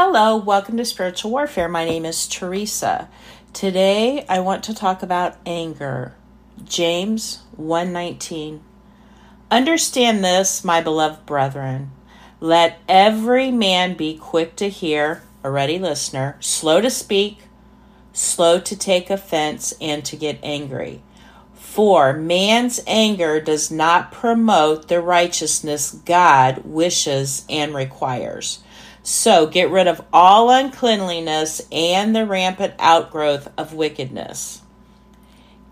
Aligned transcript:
Hello, 0.00 0.36
welcome 0.36 0.76
to 0.76 0.84
Spiritual 0.84 1.32
Warfare. 1.32 1.68
My 1.68 1.84
name 1.84 2.04
is 2.04 2.28
Teresa. 2.28 3.08
Today 3.52 4.24
I 4.28 4.38
want 4.38 4.62
to 4.62 4.72
talk 4.72 5.02
about 5.02 5.38
anger. 5.44 6.14
James 6.64 7.42
119. 7.56 8.62
Understand 9.50 10.22
this, 10.22 10.62
my 10.62 10.80
beloved 10.80 11.26
brethren. 11.26 11.90
Let 12.38 12.78
every 12.88 13.50
man 13.50 13.96
be 13.96 14.16
quick 14.16 14.54
to 14.58 14.68
hear, 14.68 15.24
a 15.42 15.50
ready 15.50 15.80
listener, 15.80 16.36
slow 16.38 16.80
to 16.80 16.90
speak, 16.90 17.40
slow 18.12 18.60
to 18.60 18.76
take 18.76 19.10
offense, 19.10 19.74
and 19.80 20.04
to 20.04 20.16
get 20.16 20.38
angry. 20.44 21.02
For 21.54 22.12
man's 22.12 22.78
anger 22.86 23.40
does 23.40 23.68
not 23.68 24.12
promote 24.12 24.86
the 24.86 25.00
righteousness 25.00 25.90
God 25.90 26.62
wishes 26.64 27.44
and 27.50 27.74
requires. 27.74 28.60
So 29.02 29.46
get 29.46 29.70
rid 29.70 29.86
of 29.86 30.04
all 30.12 30.50
uncleanliness 30.50 31.62
and 31.72 32.14
the 32.14 32.26
rampant 32.26 32.74
outgrowth 32.78 33.48
of 33.56 33.72
wickedness. 33.72 34.62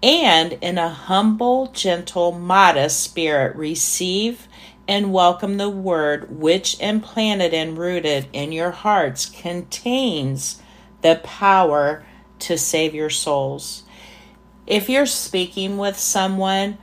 And 0.03 0.55
in 0.55 0.79
a 0.79 0.89
humble, 0.89 1.69
gentle, 1.69 2.33
modest 2.33 3.01
spirit, 3.01 3.57
receive 3.57 4.47
and 4.89 5.13
welcome 5.13 5.57
the 5.57 5.69
word 5.69 6.39
which 6.39 6.79
implanted 6.81 7.53
and 7.53 7.77
rooted 7.77 8.29
in 8.33 8.53
your 8.53 8.71
hearts 8.71 9.27
contains 9.27 10.63
the 11.03 11.21
power 11.25 12.07
to 12.39 12.57
save 12.57 12.95
your 12.95 13.11
souls. 13.11 13.83
If 14.67 14.89
you're 14.89 15.07
speaking 15.07 15.77
with 15.77 15.99
someone, 15.99 16.79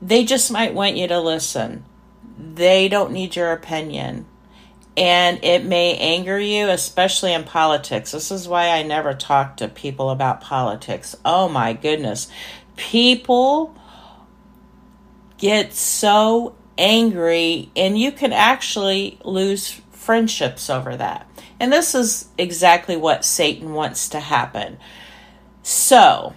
they 0.00 0.24
just 0.24 0.50
might 0.50 0.74
want 0.74 0.96
you 0.96 1.08
to 1.08 1.20
listen. 1.20 1.84
They 2.38 2.88
don't 2.88 3.12
need 3.12 3.36
your 3.36 3.52
opinion 3.52 4.26
and 4.96 5.42
it 5.42 5.64
may 5.64 5.96
anger 5.96 6.38
you, 6.38 6.68
especially 6.68 7.32
in 7.32 7.44
politics. 7.44 8.12
This 8.12 8.30
is 8.30 8.46
why 8.46 8.68
I 8.68 8.82
never 8.82 9.14
talk 9.14 9.56
to 9.58 9.68
people 9.68 10.10
about 10.10 10.40
politics. 10.40 11.16
Oh 11.24 11.48
my 11.48 11.72
goodness. 11.72 12.28
People 12.76 13.74
get 15.38 15.72
so 15.72 16.54
angry, 16.78 17.70
and 17.74 17.98
you 17.98 18.12
can 18.12 18.32
actually 18.32 19.18
lose 19.24 19.80
friendships 19.90 20.68
over 20.68 20.96
that. 20.96 21.26
And 21.58 21.72
this 21.72 21.94
is 21.94 22.28
exactly 22.36 22.96
what 22.96 23.24
Satan 23.24 23.72
wants 23.72 24.08
to 24.10 24.20
happen. 24.20 24.78
So, 25.62 26.34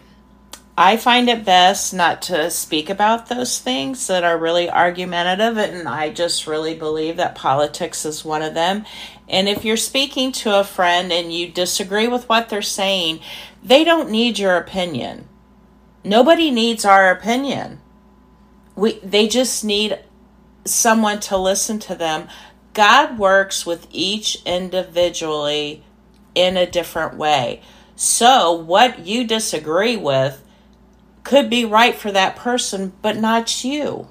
I 0.78 0.98
find 0.98 1.30
it 1.30 1.45
best 1.45 1.94
not 1.94 2.22
to 2.23 2.52
speak 2.52 2.90
about 2.90 3.30
those 3.30 3.59
things 3.59 4.08
that 4.08 4.26
are 4.26 4.38
really 4.38 4.70
argumentative, 4.70 5.58
and 5.58 5.88
I 5.88 6.09
just 6.09 6.48
really 6.48 6.76
believe 6.76 7.16
that 7.16 7.34
politics 7.34 8.04
is 8.04 8.26
one 8.26 8.42
of 8.42 8.54
them. 8.54 8.84
And 9.30 9.48
if 9.48 9.64
you're 9.64 9.78
speaking 9.78 10.34
to 10.34 10.59
a 10.59 10.66
friend 10.66 11.14
and 11.14 11.34
you 11.34 11.50
disagree 11.50 12.09
with 12.09 12.28
what 12.28 12.50
they're 12.50 12.62
saying, 12.62 13.22
they 13.64 13.86
don't 13.86 14.12
need 14.12 14.38
your 14.38 14.58
opinion. 14.58 15.30
Nobody 16.03 16.52
needs 16.52 16.84
our 16.84 17.09
opinion. 17.09 17.80
We 18.76 19.00
they 19.00 19.30
just 19.30 19.64
need 19.64 20.00
someone 20.66 21.22
to 21.22 21.38
listen 21.38 21.80
to 21.80 21.96
them. 21.96 22.28
God 22.73 23.18
works 23.18 23.66
with 23.66 23.88
each 23.92 24.44
individually 24.46 25.84
in 26.36 26.58
a 26.58 26.70
different 26.70 27.16
way. 27.16 27.62
So, 27.96 28.52
what 28.52 29.00
you 29.00 29.26
disagree 29.26 29.96
with 29.96 30.45
could 31.26 31.50
be 31.50 31.66
right 31.66 31.95
for 31.95 32.12
that 32.12 32.38
person, 32.38 32.94
but 33.02 33.18
not 33.18 33.66
you. 33.66 34.08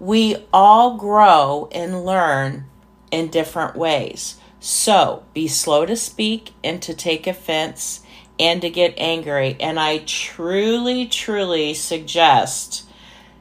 We 0.00 0.46
all 0.52 0.96
grow 0.96 1.68
and 1.70 2.04
learn 2.04 2.64
in 3.12 3.28
different 3.28 3.76
ways. 3.76 4.36
So 4.58 5.24
be 5.34 5.46
slow 5.46 5.86
to 5.86 5.94
speak 5.94 6.52
and 6.64 6.82
to 6.82 6.94
take 6.94 7.26
offense 7.26 8.02
and 8.38 8.62
to 8.62 8.70
get 8.70 8.94
angry. 8.96 9.56
And 9.60 9.78
I 9.78 9.98
truly, 9.98 11.06
truly 11.06 11.74
suggest 11.74 12.86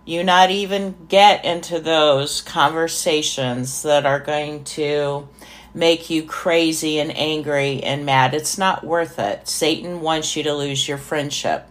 you 0.06 0.24
not 0.24 0.52
even 0.52 0.96
get 1.08 1.46
into 1.46 1.80
those 1.80 2.42
conversations 2.42 3.84
that 3.84 4.06
are 4.06 4.20
going 4.20 4.66
to 4.66 5.30
make 5.74 6.10
you 6.10 6.24
crazy 6.24 7.00
and 7.00 7.16
angry 7.16 7.82
and 7.82 8.06
mad. 8.06 8.34
It's 8.34 8.58
not 8.58 8.84
worth 8.84 9.20
it. 9.20 9.48
Satan 9.48 10.02
wants 10.02 10.36
you 10.36 10.44
to 10.44 10.54
lose 10.54 10.88
your 10.88 10.98
friendship. 10.98 11.66